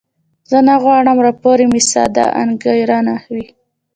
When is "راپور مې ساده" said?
1.27-2.25